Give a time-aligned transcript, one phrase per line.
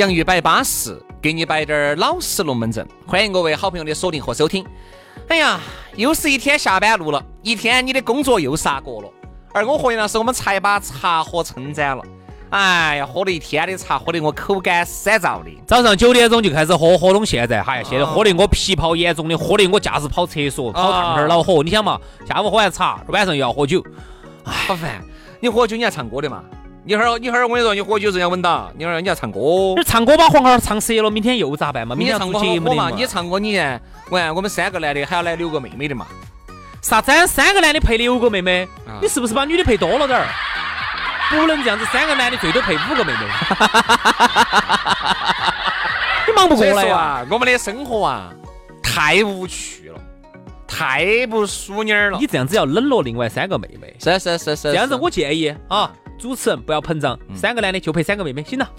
[0.00, 2.88] 洋芋摆巴适，给你摆点儿老实龙门阵。
[3.06, 4.64] 欢迎各位好朋友的锁定和收听。
[5.28, 5.60] 哎呀，
[5.94, 9.10] 又是一天下班路了，一天你的工作又杀过了。
[9.52, 12.02] 而我和杨老师，我们才把茶喝撑展了。
[12.48, 15.50] 哎呀，喝了一天的茶，喝得我口干舌燥的。
[15.66, 21.62] 早上九点钟就开始喝，喝到现在，哎呀，现在喝得我皮泡严重的，喝得我架子跑厕所，跑趟儿恼火。
[21.62, 23.84] 你想嘛，下午喝完茶，晚上又要喝酒，
[24.44, 25.04] 哎，好烦。
[25.40, 26.42] 你喝酒你要唱歌的嘛？
[26.86, 29.38] 一会儿，一会儿我跟你说，你喝酒人家闻到，一会儿你要唱歌。
[29.76, 31.94] 你唱歌把黄孩儿唱折了，明天又咋办嘛？
[31.94, 32.90] 明天唱歌节目嘛？
[32.90, 36.06] 你唱歌，你看，我看我们三个男的还要来六个妹妹的嘛？
[36.82, 37.26] 啥子？
[37.26, 38.66] 三个男的配六个妹妹？
[39.00, 40.26] 你是不是把女的配多了点儿？
[41.30, 43.18] 不能这样子，三个男的最多配五个妹妹。
[46.26, 47.26] 你忙不过来啊！
[47.30, 48.32] 我们的生活啊，
[48.82, 50.00] 太无趣了，
[50.66, 52.16] 太不淑女了。
[52.18, 53.94] 你这样子要冷落另外三个妹妹。
[54.00, 54.72] 是是是是。
[54.72, 55.92] 这样子我建议啊。
[56.20, 58.68] 主持人不要膨胀，三个男的就陪三个妹妹，行了。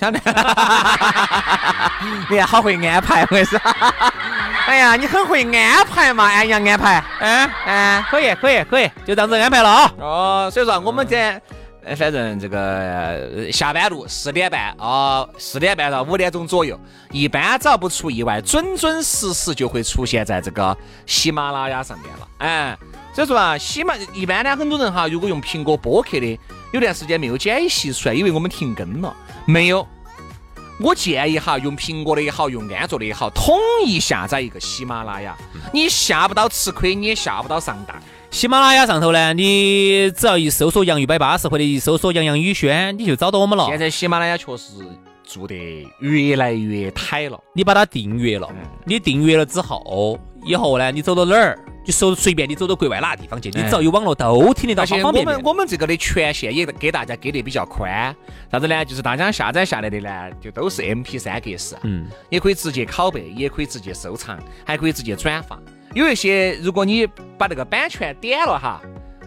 [2.30, 3.60] 你看好会安排，我跟你说。
[4.68, 7.04] 哎呀，你很会安排嘛，哎呀安排？
[7.20, 9.92] 嗯嗯，可以可以可以，就这样子安排了啊。
[10.00, 11.42] 哦，所以说我们这，
[11.98, 16.80] 反正这个下班路四点半啊，四点半到五点钟左右，
[17.10, 20.78] 一般只要不出意外，准准时时就会出现在这个
[21.08, 22.28] 喜马拉雅上面了。
[22.38, 22.78] 哎，
[23.16, 26.40] 所以说啊，喜马一般呢，很多人哈，如果用苹果播客的。
[26.72, 29.16] 有段时间没有剪辑出来，因为我们停更了。
[29.46, 29.86] 没有，
[30.80, 35.38] 我建议哈，用苹果的也好，用安卓的也好，统一下载一个喜马拉雅。
[35.74, 37.96] 你下不到吃亏，你也下不到上当。
[38.30, 43.68] 喜马拉雅上头呢，你只要一搜索“洋芋摆八十”或者一搜索“杨洋宇轩”，你就找到我们了。
[43.68, 44.76] 现在喜马拉雅确实
[45.26, 47.38] 做得越来越抬了。
[47.54, 48.50] 你把它订阅了，
[48.86, 51.58] 你订阅了之后，以后呢，你走到哪儿？
[51.84, 54.84] 就说随便你走到国外哪个地方去，你只要有网络都听得到。
[54.84, 58.16] 而且我们我们这个的权限也给大家给的比较宽，
[58.52, 58.86] 啥子呢？
[58.86, 65.60] 就是大家下载下来的呢，就都是 M P 三格式，嗯，也可以直接拷贝，也可以直接收藏，还可以直接转发。
[65.96, 68.80] 有一些如果你把那个版权点了哈，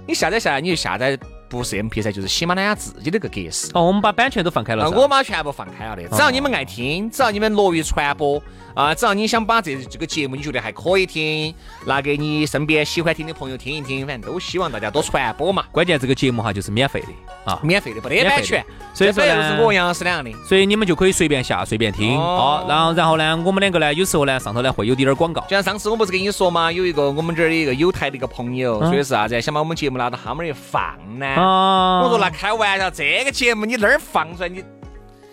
[0.07, 1.19] 你下载下来你就下载。
[1.47, 3.71] 不是 M P 三，就是喜马拉雅自己那个格式。
[3.75, 4.91] 哦，我们把版权都放开了。
[4.91, 8.43] 我把全部放开了的，只要你们爱听，只要你们乐于传播
[8.75, 11.55] 啊，只要你想把这这个节目你觉得还可以听，
[11.87, 15.65] 拿给你身边喜欢听的朋友听一听，反正都希望大家多传播嘛。
[15.71, 17.09] 关键这个节目哈就是免费的
[17.45, 18.65] 啊，免费的，不得版权。
[18.93, 22.65] 所以说就是我杨老师两样的，所以你们就可以随便下随便听啊。
[22.69, 25.41] 然后然后呢，我们两个呢，有时候呢上头呢会有点点广告。
[25.43, 31.27] 就像上次我不是跟你说嘛，有一个我们这儿的一个有台的一个朋友，说的是啥子，想把我们节目拿到他们那儿放呢？
[31.37, 32.19] 我说。
[32.25, 34.65] 那开玩笑，这个节目你那儿放出来，你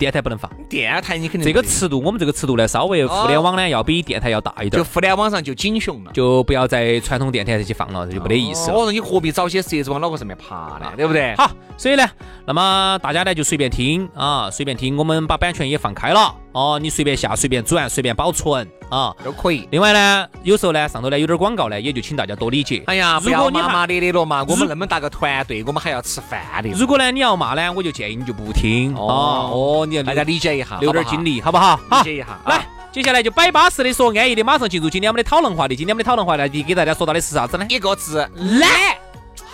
[0.02, 0.52] 电台不能放。
[0.68, 4.72] 电台你肯定这个尺度，我们这个尺度呢，稍微互联网呢要比电台要大一点。
[4.72, 8.72] 就互联网上就警雄了，就不要在传统电台上去放了，这就没得意思。
[8.72, 10.92] 我说你何必找些蛇子往脑壳上面爬呢？
[10.98, 11.36] 对不对？
[11.36, 12.04] 好，所以呢，
[12.48, 18.68] 那么大家呢就随便听啊，随便听，我们把版权也放开了哦，你随便下，随便转，随便保存。
[18.90, 19.66] 啊，都可以。
[19.72, 22.84] 另外呢，有时候呢，上头呢有点广告呢，也就请大家多理解。
[22.88, 26.70] 哎呀，不要骂骂咧咧了嘛，我们那么大个团队，我们还要吃饭的。
[26.72, 28.94] 如果呢你要骂呢，我就建议你就不听。
[28.96, 31.80] 哦哦，你大家理解一下，留点精力，好不好？
[31.90, 32.38] 理解一下。
[32.46, 35.76] 来，接下来就摆巴适的说安逸的，马上进入今天我们的讨论话题。
[35.78, 37.66] 今天我们的讨论话题给大家说到的是啥子呢？
[37.70, 38.70] 一个字，懒。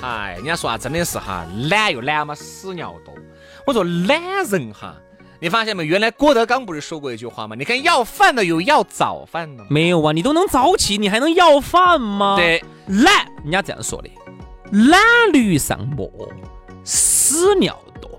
[0.02, 3.14] 嗨，人家说啊，真的是哈，懒又懒嘛，屎尿多。
[3.68, 4.20] 我说懒
[4.50, 4.96] 人哈。
[5.40, 5.86] 你发现没？
[5.86, 7.56] 原来郭德纲不是说过一句话吗？
[7.56, 10.12] 你看要饭的有要早饭的，没有啊？
[10.12, 12.36] 你都能早起，你还能要饭吗？
[12.36, 14.10] 对，懒，人家这样说的，
[14.72, 15.00] 懒
[15.32, 16.10] 驴上磨，
[16.84, 18.10] 屎尿多，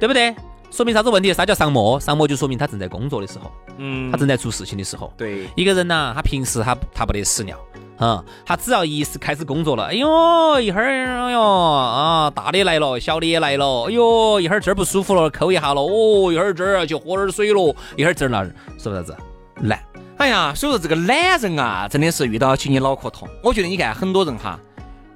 [0.00, 0.34] 对不对？
[0.70, 1.32] 说明啥子问题？
[1.32, 1.98] 啥叫上磨？
[1.98, 5.10] 上磨就说明他正在工作的时候，嗯，他正在做事情的时候。
[5.16, 7.58] 对，一个人呢，他平时他他不得屎尿，
[7.98, 19.16] 嗯，他只要一是开始工作了，哎呦，一会儿，哎呦，啊，大的来了，小的也来了，哎呦，一会儿这儿不舒服了，抠一下了，哦，一会儿这儿就喝点水了，一会儿这儿那儿，是不是啥子？
[19.62, 19.80] 懒。
[20.18, 23.28] 哎呀，所以说这个懒人啊，真的是遇到起你脑壳痛。
[23.42, 24.58] 我觉得你看很多人哈，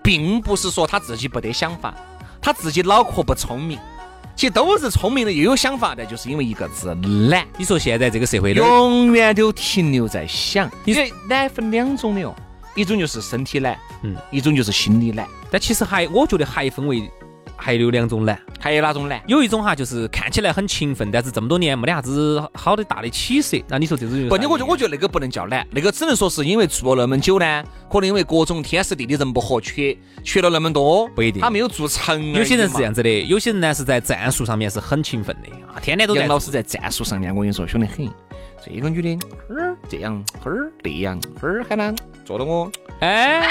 [0.03, 1.95] 并不是说他自己不得想法，
[2.41, 3.79] 他自己脑壳不聪明，
[4.37, 6.95] 其实都是聪明的又有想法的，就是因为一个字
[7.31, 7.47] 懒。
[7.57, 10.71] 你说现在这个社会，永远都停留在想。
[10.85, 12.35] 因为懒分两种的哦，
[12.75, 15.27] 一种就是身体懒，嗯，一种就是心理懒。
[15.51, 17.11] 但其实还，我觉得还分为。
[17.63, 19.21] 还有两种懒，还有哪种懒？
[19.27, 23.57] 有一种哈，就是看起来很勤奋，但是这么多年没得啥子好的大的起色。
[23.69, 24.29] 那你说这种？
[24.29, 31.41] 不，你我觉我觉得那个不能叫懒，那个只能说是因为做了那么久呢，可能因为各种天时地利人不和，缺缺了那么多，不一定。
[31.41, 32.33] 他没有做成。
[32.33, 36.21] 有些人是这样子的，有些人呢是在战术上面是很勤奋的啊，天天都在。
[36.21, 38.07] 杨老师在战术上面，我跟你说，凶得很。
[38.63, 39.19] 这个女的，
[39.89, 41.95] 这样，这儿那样，哈儿喊他
[42.27, 42.71] 坐到我。
[43.01, 43.43] 哎，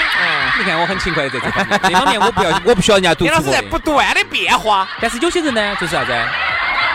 [0.58, 3.52] 你看我很勤快的在这方面，这方面我不要，我不需要人家督促我。
[3.52, 6.12] 在不断的变化，但是有些人呢，就是啥子？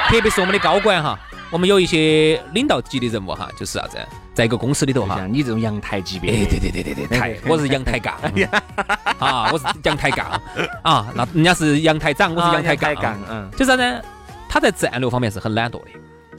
[0.08, 1.20] 特别是我们的高管哈，
[1.50, 3.98] 我们有一些领导级的人物哈，就是啥子？
[4.34, 8.16] 在一个公司里头哈，像你这种阳台级别，哎，对对对对对，台，我是阳台杠，
[9.20, 10.42] 啊，我是阳台杠，
[10.82, 14.02] 啊，那人家是阳台长，我是阳台杠，嗯，就啥呢？
[14.48, 15.88] 他在战略方面是很懒惰的。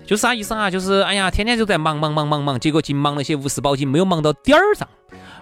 [0.07, 0.71] 就是啥意思啊？
[0.71, 4.87] 就是哎呀，天天就在忙忙忙忙忙，结果净忙那些无事保金，没有忙到点儿上，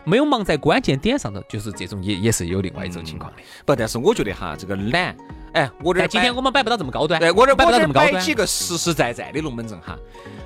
[0.04, 3.38] 没有忙在关键点上头，就是这种也也是有另外一种情况的。
[3.64, 5.16] 不，但是我觉得哈，这个懒，
[5.52, 8.12] 哎，我这今天我们摆不到这么高端，对，我这摆不到这么高端。
[8.12, 9.96] 摆几个实实在在的龙门阵哈。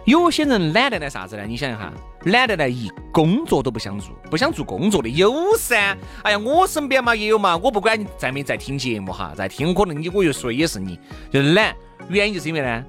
[0.05, 1.45] 有些人懒得来啥子呢？
[1.45, 1.93] 你想想哈，
[2.25, 5.97] 懒得来一工作都不想做，不想做工作的有噻。
[6.23, 10.99] 哎呀，我身边嘛也有嘛，我不管你在没在听节目哈，在听可能你我又说也是你，
[11.31, 11.75] 就是懒，
[12.09, 12.85] 原因就是因为呢。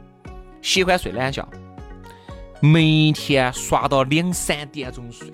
[0.61, 1.47] 喜欢睡懒觉，
[2.59, 5.31] 每天刷到两三点钟睡，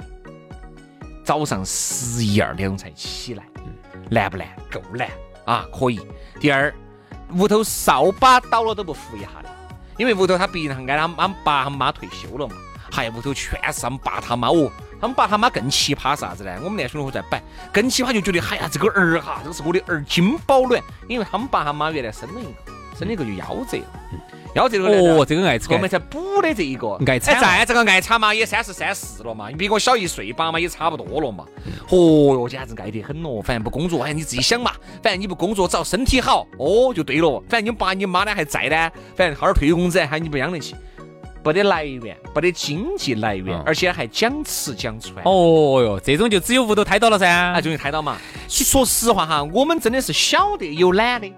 [1.25, 3.44] 早上十一二点钟才起来，
[4.12, 4.48] 难不难？
[4.72, 5.10] 够难
[5.44, 5.66] 啊！
[5.74, 6.00] 可以。
[6.39, 6.72] 第二，
[7.36, 9.50] 屋头扫把倒了都不扶一下的，
[9.98, 12.56] 因为屋头他毕竟他挨他他爸他妈退休了嘛，
[12.92, 16.60] 还屋头全是他们爸他妈哦，他们爸他妈更奇葩啥子呢？
[16.63, 17.42] 我们那兄弟伙在摆，
[17.74, 23.86] 更奇葩就觉得，哎呀，这个儿哈，这个是我的儿金宝卵，因为他们爸他妈原来生了一个，生了一个就夭折了。
[24.56, 31.44] 夭折了哦，这个爱我们才补的这一个爱惨，再这个爱惨嘛，也三十三四了嘛，你比我小一岁吧嘛，也差不多了嘛。
[31.89, 33.42] 哦哟，简直爱得很咯！
[33.42, 34.71] 反正不工作，哎，你自己想嘛。
[35.03, 37.44] 反正你不工作，只要身体好，哦，就对了。
[37.50, 40.74] 反正你爸你妈呢还在呢，反正好点退休工资，喊你不养得起，
[41.44, 45.18] 不得来源，不得经济来源，而且还讲吃讲穿。
[45.25, 48.18] 哦哟，这种就只有屋头胎到了噻，啊，终于胎到嘛。
[48.47, 51.30] 说实话哈，我们真的是晓得有懒的。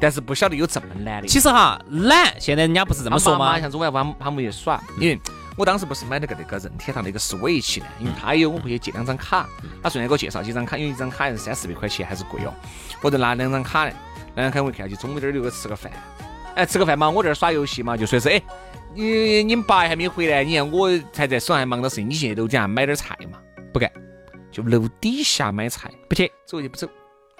[0.00, 1.28] 但是不晓得有这么懒的。
[1.28, 3.58] 其实哈，懒现在人家不是这么说吗？
[3.60, 5.20] 像中外帮他们去耍，因为
[5.56, 9.48] 我当时不是买了个那个任天堂那个 Switch 呢，因为他有，我回去借两张卡，
[9.82, 12.54] 他顺便给我介绍几张卡，因为一张卡是三四百块钱，还是贵哦。
[13.02, 13.92] 我就拿两张卡呢，
[14.36, 15.92] 两张卡我看去中午点儿留个吃个饭，
[16.54, 18.40] 哎，吃个饭嘛，我这儿耍游戏嘛，就说是哎，
[18.94, 23.40] 你你们爸还没回来，你看我才在手上还忙到事情，你去楼底下买点菜嘛？
[23.72, 23.90] 不干，
[24.52, 26.88] 就楼底下买菜，不去，走就不走，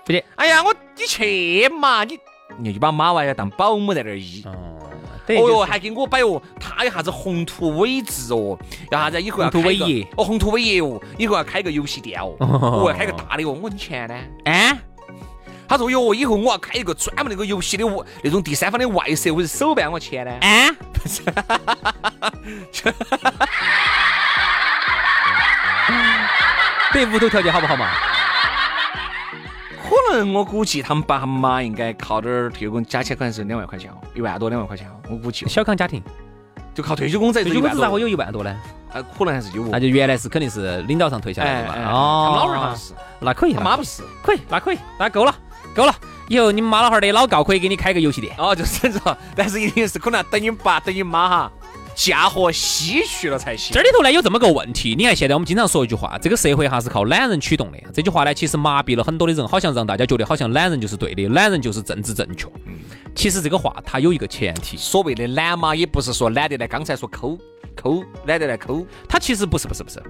[0.05, 0.25] 不去。
[0.34, 2.19] 哎呀，我你去嘛，你。
[2.56, 4.53] 你就把马娃要当保姆在那儿医，哦
[5.49, 8.59] 哟，还给我摆哦，他有啥子宏图伟志哦，
[8.91, 10.09] 要啥子以后要宏图伟业。
[10.17, 12.35] 哦，宏图伟业哦，以后要开个游戏店哦，
[12.83, 14.15] 我要开个大的哦，我的钱呢？
[14.50, 14.79] 啊，
[15.69, 17.85] 他说哟，以后我要开一个专门那个游戏的
[18.23, 20.32] 那种第三方的外设或者手办，我钱呢？
[20.41, 20.70] 啊，
[26.93, 27.91] 对屋头条件好不好嘛？
[30.34, 35.46] 我估计他们爸他妈应该靠点儿退休工加起来可能是两万块钱哦，一万多两万块钱哦，我估计。
[35.48, 36.03] 小康家庭
[36.74, 38.56] 就靠退休工资，退休工资咋会有一万多呢？
[38.93, 39.65] 啊，可能还是有。
[39.69, 41.74] 那就原来是肯定是领导上退下来的嘛。
[41.91, 43.53] 哦，他老汉儿好像是，那可以。
[43.53, 45.34] 他妈不是，可以，那可以，那够了，
[45.74, 45.94] 够了。
[46.29, 48.34] 以后你们妈老汉儿的老告可以给你开个游戏店。
[48.38, 51.53] 哦，就是这，但是一定是可能等你爸等你妈哈。
[51.98, 53.74] 嫁祸西去了才行。
[53.74, 57.78] 这里头呢有这么个问题，你看现在我们经常说一句话，这个社会哈是靠懒人驱动的。
[57.93, 62.46] 这句话呢其实麻痹了很多的人，好像让大家觉得好像懒人就是对的，懒人就是政治正确。
[62.67, 62.74] 嗯，
[63.17, 67.36] 其实这个话它有一个前提，所谓的懒嘛，也不是说懒得来，刚才说抠
[67.74, 70.00] 抠，懒得来抠，它其实不是不是不是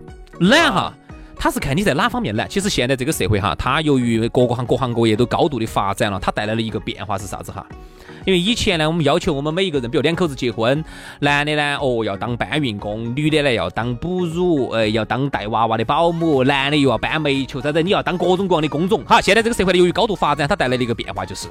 [0.40, 0.92] 懒哈。
[1.40, 2.48] 他是看你在哪方面懒。
[2.48, 7.64] 其实现在这个社会哈，它由于各个行各行各业都高度的发展了，它带来了一个变化是啥子哈？
[8.24, 10.84] 因为以前呢，我们要求我们每一个人，比如两口子结婚，
[11.20, 19.02] 男的呢，哦要当搬运工，女的呢要当哺乳，呃要当带娃娃的保姆，男的又要搬煤球，啥子你要当各种各样的工种。
[19.04, 21.48] 哈，现在这个社会呢，由于高度发展，它带来的一个变化就是。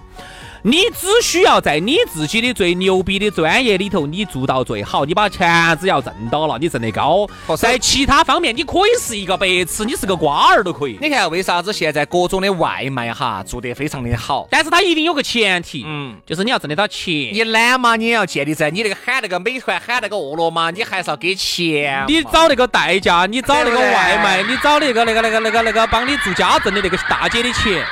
[0.64, 10.98] 你只需要在你自己的最牛逼的专业里头，你做到最好，你把钱只要挣到了，你挣得高，在其他方面你可以是一个白痴，你是个瓜儿都可以。
[11.00, 14.48] 你看为啥子现在各种的外卖哈做得非常的好？
[14.50, 17.14] 但是它一定有个前提，嗯，就是你要挣得到钱。
[17.34, 22.04] 你懒嘛，你也要建立在你那个喊那个美团喊那个饿了么，你还是要给钱。
[22.08, 27.84] 你找那个代驾，你找那个外卖，你找那个那个那个那个那个帮你做家政的那个大姐的钱，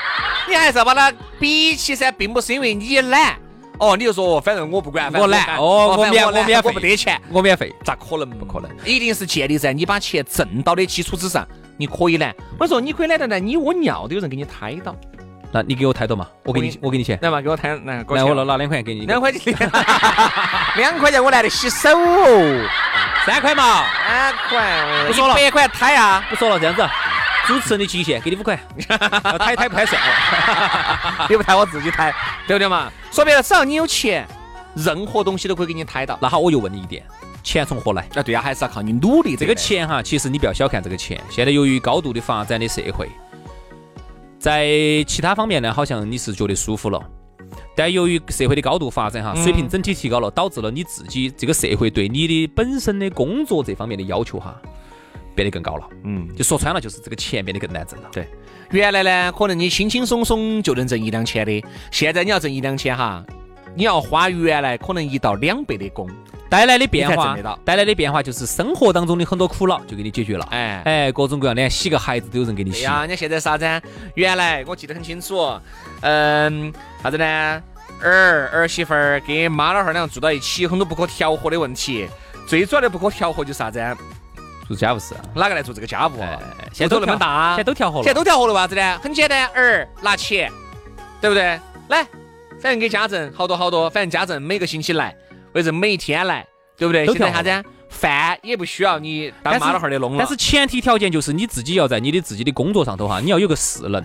[0.48, 3.36] 你还是要把它比起噻，并不是因为你懒。
[3.78, 7.74] 哦，你就说反正我不管，我懒哦我免我免费我不得钱，我免费。
[7.84, 8.30] 咋可能？
[8.30, 11.46] 不可能，一定是建立在你把钱挣到的基础之上。
[11.78, 14.96] 你可以懒，我说你可以懒得来，你屙尿都有人给你抬到，
[15.56, 17.18] 那你给我抬到嘛，我给，你我给你钱。
[17.22, 19.56] 来嘛，给我抬，来，来，我拿拿两块钱给你，两块钱，
[20.76, 22.70] 两块钱我懒得洗手哦，
[23.26, 23.86] 三块嘛。
[24.06, 26.86] 三块，不说了一百块抬啊，不说了，这样子，
[27.48, 28.60] 主持人的极限，给你五块，
[28.90, 28.98] 要
[29.40, 31.26] 抬抬不抬算了。
[31.32, 32.14] 你不抬我自己抬，
[32.46, 32.92] 对不对嘛？
[33.10, 34.28] 说白了，只要你有钱，
[34.76, 36.20] 任何东西都可以给你抬到。
[36.22, 37.02] 那好，我又问你一点，
[37.42, 38.06] 钱从何来？
[38.14, 39.38] 那，对呀，还是要靠你努力。
[39.38, 41.18] 这个，钱哈，其实你不要小看这个钱。
[41.30, 43.10] 现在由于高度的发展的社会，
[44.46, 47.02] 在其他方面呢，好像你是觉得舒服了，
[47.76, 54.56] 但由于社会的高度发展哈，水平整体提高了，导致了你自己这个社会对你的本身的工作这方面的要求哈，
[55.34, 55.90] 变得更高了。
[56.04, 58.10] 嗯，就说穿了，就是这个钱变得更难挣了。
[58.12, 58.28] 对。
[58.70, 63.26] 原来呢，可能你轻轻松松就能挣一两千的，现在你要挣一两千哈，
[63.76, 66.10] 你要花原来可能一到两倍的工。
[66.48, 70.48] 带来的变化带来的变化就是生活当中的很多苦恼就给你解决了。
[70.52, 72.82] 哎哎，各种各样的，洗个孩子都有人给你洗。
[72.82, 73.82] 对呀，人家现在啥子啊？
[74.14, 75.60] 原来我记得很清楚，
[76.02, 77.62] 嗯，啥子呢？
[78.02, 82.08] 儿儿媳妇儿跟妈老汉儿两个住到一起，很多不可调和的问题。
[82.48, 83.98] 最主要的不可调和就是啥子啊？
[84.68, 86.22] 做家务事，哪个来做这个家务？
[86.22, 86.40] 哎，
[86.72, 88.04] 现在都那么大，现在都调和了。
[88.04, 89.00] 现在都调和了，为啥子呢？
[89.02, 90.52] 很简单，儿拿钱，
[91.20, 91.60] 对不对？
[91.90, 92.06] 来，
[92.66, 95.16] 反正给家政好多好多，反正家政每个星期来，
[95.54, 96.44] 或者每一天来，
[96.76, 97.06] 对不对？
[97.06, 97.70] 都调和现在啥子？
[97.90, 100.18] 饭也不需要你当妈老汉儿的弄了。
[100.18, 104.04] 但是前提条件就是你自己要在你的自己的工作上头哈，你要有个势能。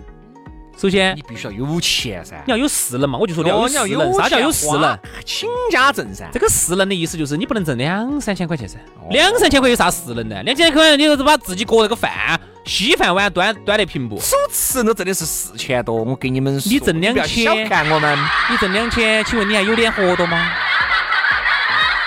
[0.80, 4.14] 首先你必须要有钱噻，你要有势能嘛，我就说你要有哦你要势能。
[4.14, 4.98] 啥叫有势能？？
[5.26, 6.26] 倾家挣噻。
[6.32, 10.42] 这个势能的意思就是你不能挣两三千块钱噻，哦两三千块有啥势能呢？
[10.42, 14.16] 两千块你就是把自己过那个饭稀饭碗端端得平不？
[14.16, 18.18] 主持人都挣的是四千多，我给你们说你挣两千小看我们。
[18.50, 20.50] 你挣两千，请问你还有脸活到吗？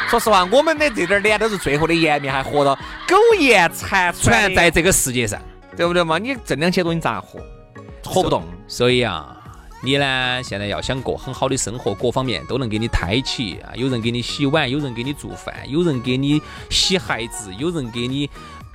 [0.09, 2.75] 说实话，我们的这点儿脸都是最后的颜面，还活到
[3.07, 5.39] 苟延残喘在这个世界上。
[5.75, 6.17] 对不对嘛？
[6.17, 7.39] 你挣两千多，你咋活？
[8.03, 8.43] 活不动。
[8.67, 9.35] 所以啊，
[9.83, 18.29] 你呢现在要想过很好的生活，各方面都能给你抬起啊，有人给你洗碗，有人给你做饭，有人给你洗孩子，有人给你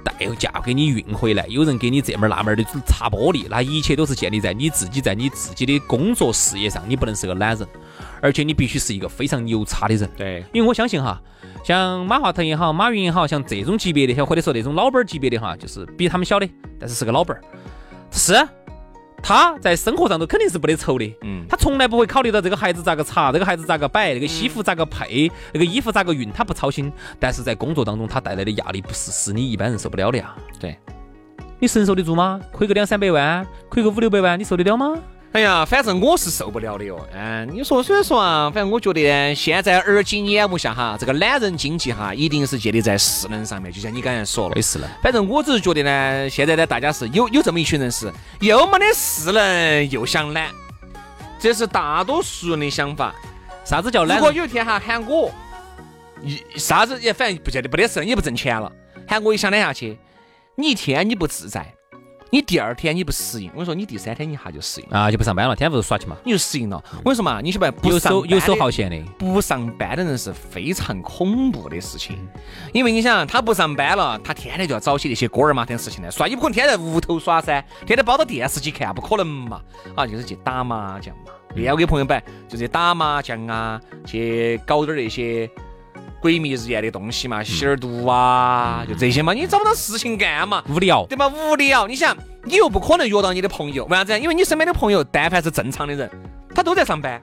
[0.04, 7.66] 带嫁给你运回来，有人给你这门儿那门儿的擦玻璃，那一切都是建立在你自己在你自己的工作事业上，你不能是个懒人，
[8.20, 10.08] 而且你必须是一个非常牛叉的人。
[10.16, 11.20] 对，因为我相信哈，
[11.64, 17.42] 像马化腾也好，马云也好，像这种级别的，像或者说那种老板儿级别的哈，就是比他们小的，但是是个老板儿，
[18.12, 18.34] 是
[19.22, 21.16] 他在生活上头肯定是不得愁的。
[21.22, 26.92] 嗯，他从来不会考虑到这个孩子咋个擦，这个孩子咋个摆，那个西服咋个配，那个衣服咋个熨，他不操心。
[27.18, 30.34] 但是在工作当中，他带来的压力不是是你一般人受不了的呀。
[30.60, 30.78] 对，
[31.58, 32.40] 你承受得住吗？
[32.52, 34.96] 亏个两三百万，亏个五六百万，你受得了吗？
[35.32, 36.98] 哎呀，反正我是受不了的哟。
[37.12, 43.70] 嗯，你说，所以说啊，反正我觉得现在耳今眼目下哈，这个懒人经济哈，一定是建立在势能上面。
[43.70, 44.88] 就像你刚才说了类，似的。
[45.02, 50.50] 反正我只是觉得呢，现在呢，大家是有有这么一群人是又没得势能，又想懒，
[51.38, 53.14] 这是大多数人的想法。
[53.64, 54.16] 啥子叫懒？
[54.16, 55.30] 如果有一天哈喊我，
[56.22, 58.72] 一啥子也反正不见得不得事，也不挣钱了，
[59.06, 59.98] 喊我一想懒下去，
[60.56, 61.70] 你一天你不自在，
[62.30, 66.16] 你第二天你不适应，我跟你说你第三天你一下就适应了，啊，就不上班了，天天不是耍去嘛？
[66.24, 66.82] 你就适应了。
[66.98, 68.98] 我跟你说嘛，你晓得不游手游手好闲的。
[69.18, 72.18] 不上班的人是非常恐怖的事情，
[72.72, 79.60] 因为你想，他不上班了，他天天就要找起那些锅儿麻天事情来耍，你不可能天天在屋头耍噻，天天抱到电视机看，不可能嘛，
[79.94, 81.32] 啊，就是去打麻将嘛。
[81.54, 85.50] 对呀，我给朋友摆，就是打麻将啊，去搞点儿那些
[86.20, 90.62] 鬼迷日眼的东西嘛，吸点儿毒啊，就这些嘛，你找不到事情干嘛。
[90.68, 91.28] 无聊，对吧？
[91.28, 94.18] 无聊，你想，你又不可能约到你的朋友，为啥子？
[94.18, 96.10] 因为你身边的朋友，但凡是正常的人，
[96.54, 97.22] 他都在上班，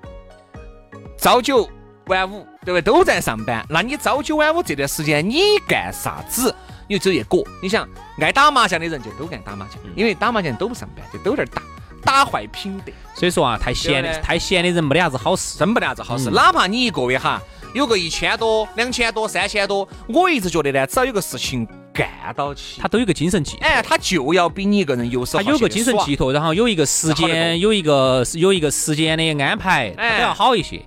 [1.17, 1.69] 朝九
[2.07, 2.81] 晚五，对不对？
[2.81, 3.65] 都在上班。
[3.69, 6.53] 那你朝九晚五这段时间你干啥子？
[6.87, 7.43] 你就只有一个。
[7.61, 7.87] 你想，
[8.21, 11.61] 爱打麻将的人就都爱打麻将，因为打麻将都不上班，就都在打，
[12.03, 15.57] 打坏品德，所以说啊，太闲的太闲的人没得啥子好事。
[15.57, 16.29] 真没得啥子好嗯事。
[16.29, 17.41] 哪怕你一个月哈
[17.75, 30.81] 有个一千多、两千多、三千多，我一直觉得呢，只要有个事情干到起，他都有个精神寄托，哎，他就要比你一个人游手好闲地他有个精神寄托，然后有一个时间，有一个有一个时间的安排，都要好一些。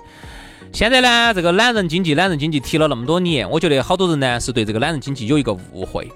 [0.72, 6.10] 现在呢，这个懒人经济，懒人经济提了那么多年，我觉得好多人呢是对这个懒人经济有一个误会。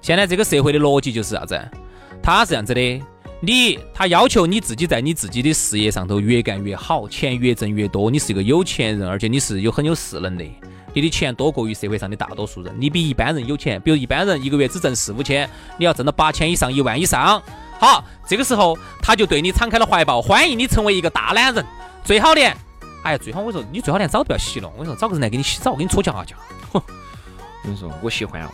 [0.00, 1.60] 现在这个社会的逻辑就是啥子？
[2.22, 3.02] 他是这样子的，
[3.46, 8.10] 你他要求你自己在你自己的事业上头越干越好，钱越挣越多。
[8.10, 10.44] 你是一个有钱人，而且你是有很有势能的，
[10.94, 12.74] 你的钱多过于社会上的大多数人。
[12.78, 17.42] 你比一般人有钱，比如一般人一个月只挣四五千，你要挣到八千以上、一万以上。
[17.78, 21.62] 好，这个时候他就对你敞开了怀抱，欢迎你成为一个大男人。
[22.02, 22.56] 最好连，
[23.02, 26.34] 哎呀，最好我说你最好连澡都不要洗了，我跟你说找个人来给你洗澡，给你搓脚啊脚。
[26.72, 26.82] 我
[27.62, 28.48] 跟你说，我喜欢，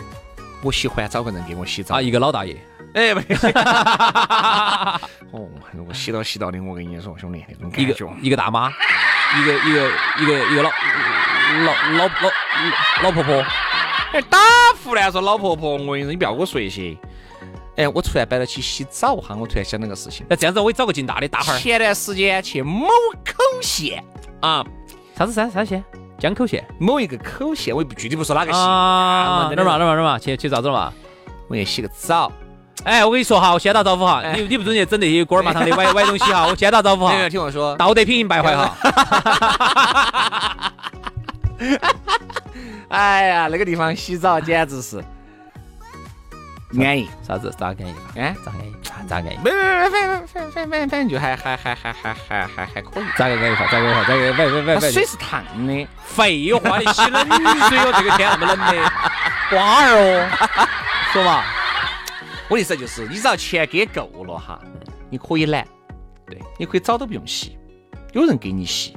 [0.63, 2.57] 我喜欢找个人给我洗澡啊，一个老大爷。
[2.95, 3.21] 哎，不，
[5.37, 5.49] 哦，
[5.87, 7.45] 我洗到洗到的，我跟你说，兄弟，
[7.77, 10.71] 一个一个大妈，一个一个一个一个老
[11.65, 12.31] 老老老
[13.03, 13.45] 老婆婆，
[14.13, 14.39] 哎，打
[14.83, 16.97] 胡乱说老婆婆，我跟你说，你不要跟我说一些。
[17.77, 21.59] 哎，我突然摆到起洗澡哈，我突然想到个事情，那这样子我也找个劲大的大孩儿。
[21.59, 22.89] 前段时间去某
[23.25, 23.33] 口
[23.63, 24.05] 县
[24.41, 24.63] 啊，
[25.17, 25.83] 啥子啥啥县？
[26.19, 29.51] 江口县某一个口县，我也不具体不说哪个县啊。
[29.55, 30.93] 哪儿嘛哪儿嘛哪儿嘛，去去咋子嘛？
[31.49, 32.31] 我去洗个澡。
[32.85, 37.29] 哎，我跟你说哈，我先打招呼哈，你你不准去整那些锅儿麻汤的 歪歪东西哈，我先打招呼哈。
[37.29, 38.75] 听我说，道德品行败坏哈。
[42.89, 44.97] 哎呀，那个地方洗澡简直是
[46.81, 47.95] 安逸，啥子咋安逸？
[48.17, 48.75] 哎，咋安逸？
[49.09, 49.39] 咋安逸？
[49.45, 53.05] 没没没，反反反正反正反正就还还还还还还还还可以。
[53.19, 53.67] 咋个安逸法？
[53.71, 54.05] 咋个安逸法？
[54.05, 54.21] 咋个？
[54.33, 55.87] 喂喂喂喂，水是烫的。
[56.05, 57.29] 废话，你洗冷
[57.69, 58.93] 水哦，这个天那么冷的，
[59.51, 60.29] 瓜儿哦，
[61.13, 61.45] 说嘛。
[62.51, 64.61] 我的意思就是，你只要钱给够了哈，
[65.09, 65.65] 你可以懒，
[66.27, 67.57] 对，你可以澡都不用洗，
[68.13, 68.93] 有人给你洗。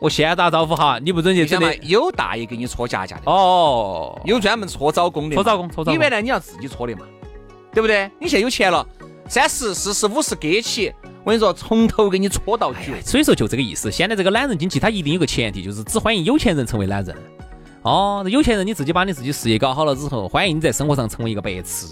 [0.00, 1.44] 我先打招呼哈，你不准去。
[1.44, 5.34] 真的有大爷给你搓夹夹的哦，有专门搓澡工的。
[5.34, 5.92] 搓澡工，搓澡。
[5.92, 7.06] 你原来你要自己搓的嘛，
[7.70, 8.10] 对不对？
[8.18, 8.86] 你现在有钱了，
[9.28, 10.90] 三十、四十、五十给起，
[11.22, 12.80] 我跟你说，从头给你搓到脚。
[13.04, 13.92] 所以说就这个意思。
[13.92, 17.14] 现在这个懒人经济，它一定有个前提，就是只欢迎有钱人成为懒人。
[17.84, 21.86] 哦有钱人你自己把你自己事业搞好了之后欢迎你在生活上成为一个白痴。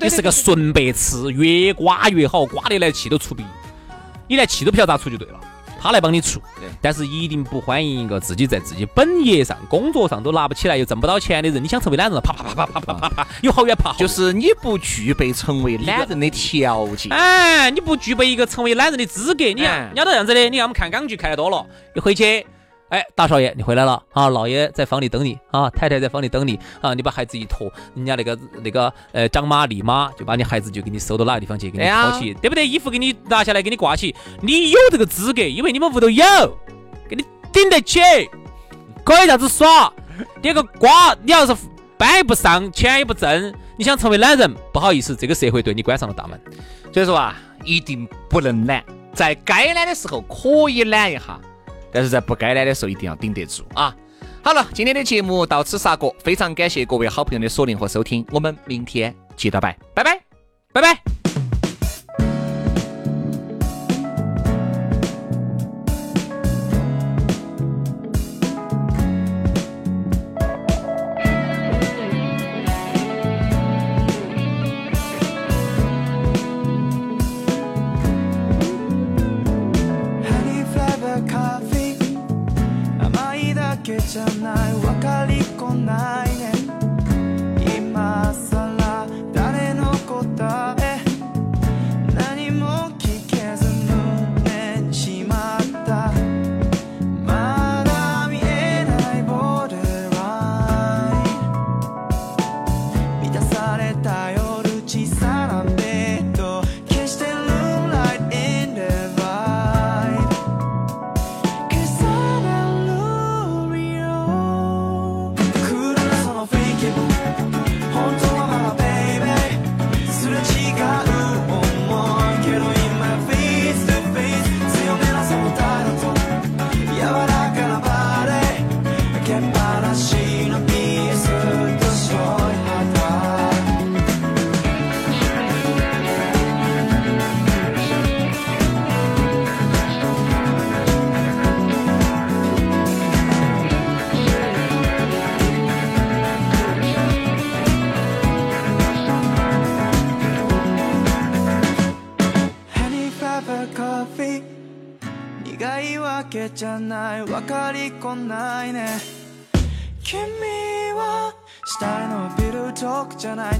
[0.00, 3.46] 你是个纯白痴越刮越好刮的来气都出病
[4.26, 5.40] 你连气都不晓得咋出就对了
[5.80, 6.40] 他来帮你出。
[6.80, 22.44] 但是一定不欢迎一个自己在自己本业上工作上都拿不起来又挣不到钱的人你想成为懒人啪啪啪啪啪啪啪啪有好远跑就是你不具备成为懒人的条件哎你不具备一个成为懒人的资格你看人家都这样子的你看我们看港剧看的多了你回去
[22.88, 24.28] 哎，大少爷，你回来了啊！
[24.28, 26.94] 老爷在房里等你啊，太太在房里等你啊！
[26.94, 32.66] 你把孩子一拖，人家那个那个呃张妈李妈就把你孩子就给你收到哪个地方去，给你托起，对不对？
[32.66, 36.24] 衣服给你拿下来，给你挂起，你有这个资格，因为你们屋头有，
[37.08, 38.00] 给你顶得起，
[39.04, 39.92] 可以这样子耍。
[40.40, 41.54] 你个瓜，你要是
[41.98, 46.40] 班也不上，钱也不挣，你想成为懒人，不好意思，这个社会对你关上了大门。
[46.92, 51.40] 所以说啊，一定不能懒，在该懒的时候可以懒一下。
[51.96, 53.96] 但是在不该来的时候一定要顶得住啊！
[54.42, 60.20] 好了，今天的节目到此杀过，非常感谢各位好朋友的锁定和收听，我们明天接着拜，拜拜，
[60.74, 61.25] 拜拜。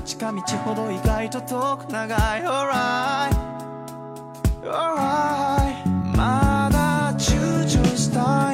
[0.07, 2.42] 近道ほど意外と遠く長い。
[2.42, 3.37] Alright.
[4.62, 5.85] Alright.
[6.16, 8.45] まだ躊躇した